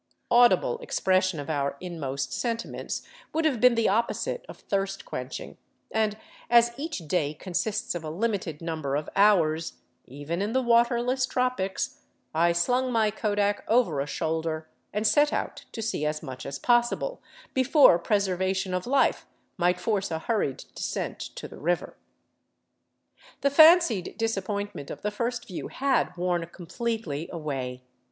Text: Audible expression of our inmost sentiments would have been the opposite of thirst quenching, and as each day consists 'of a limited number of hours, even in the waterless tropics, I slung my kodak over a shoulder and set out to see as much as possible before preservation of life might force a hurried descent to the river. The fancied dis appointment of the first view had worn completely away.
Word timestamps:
Audible 0.31 0.79
expression 0.79 1.39
of 1.39 1.47
our 1.47 1.77
inmost 1.79 2.33
sentiments 2.33 3.03
would 3.33 3.45
have 3.45 3.61
been 3.61 3.75
the 3.75 3.87
opposite 3.87 4.43
of 4.49 4.57
thirst 4.57 5.05
quenching, 5.05 5.57
and 5.91 6.17
as 6.49 6.71
each 6.75 7.07
day 7.07 7.35
consists 7.35 7.93
'of 7.93 8.03
a 8.03 8.09
limited 8.09 8.63
number 8.63 8.95
of 8.95 9.07
hours, 9.15 9.73
even 10.07 10.41
in 10.41 10.53
the 10.53 10.61
waterless 10.63 11.27
tropics, 11.27 11.99
I 12.33 12.51
slung 12.51 12.91
my 12.91 13.11
kodak 13.11 13.63
over 13.67 13.99
a 13.99 14.07
shoulder 14.07 14.67
and 14.91 15.05
set 15.05 15.31
out 15.31 15.65
to 15.71 15.83
see 15.83 16.03
as 16.03 16.23
much 16.23 16.47
as 16.47 16.57
possible 16.57 17.21
before 17.53 17.99
preservation 17.99 18.73
of 18.73 18.87
life 18.87 19.27
might 19.55 19.79
force 19.79 20.09
a 20.09 20.17
hurried 20.17 20.63
descent 20.73 21.19
to 21.19 21.47
the 21.47 21.59
river. 21.59 21.95
The 23.41 23.51
fancied 23.51 24.15
dis 24.17 24.35
appointment 24.35 24.89
of 24.89 25.03
the 25.03 25.11
first 25.11 25.45
view 25.47 25.67
had 25.67 26.17
worn 26.17 26.47
completely 26.47 27.29
away. 27.31 27.83